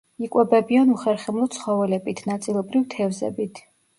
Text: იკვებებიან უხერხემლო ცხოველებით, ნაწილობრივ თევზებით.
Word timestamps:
იკვებებიან 0.27 0.93
უხერხემლო 0.93 1.45
ცხოველებით, 1.57 2.23
ნაწილობრივ 2.31 2.87
თევზებით. 2.97 3.63